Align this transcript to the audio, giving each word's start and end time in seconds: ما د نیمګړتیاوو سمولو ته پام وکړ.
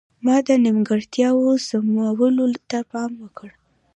ما 0.25 0.35
د 0.47 0.49
نیمګړتیاوو 0.63 1.51
سمولو 1.67 2.45
ته 2.69 2.79
پام 2.91 3.11
وکړ. 3.23 3.49